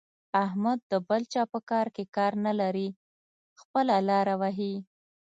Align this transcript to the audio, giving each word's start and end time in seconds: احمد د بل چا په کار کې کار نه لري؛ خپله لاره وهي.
احمد 0.45 0.79
د 0.91 0.93
بل 1.07 1.21
چا 1.33 1.43
په 1.53 1.59
کار 1.69 1.87
کې 1.95 2.03
کار 2.15 2.33
نه 2.45 2.53
لري؛ 2.61 2.89
خپله 3.61 3.95
لاره 4.09 4.33
وهي. 4.41 4.73